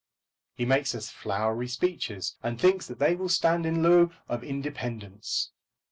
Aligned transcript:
He 0.55 0.65
makes 0.65 0.95
us 0.95 1.11
flowery 1.11 1.67
speeches, 1.67 2.35
and 2.41 2.59
thinks 2.59 2.87
that 2.87 2.97
they 2.97 3.13
will 3.15 3.29
stand 3.29 3.67
in 3.67 3.83
lieu 3.83 4.09
of 4.27 4.43
independence. 4.43 5.51